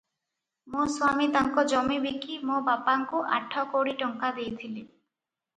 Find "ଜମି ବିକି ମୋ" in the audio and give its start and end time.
1.73-2.57